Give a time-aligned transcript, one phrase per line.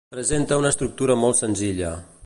[0.13, 1.97] Presenta una estructura molt senzilla.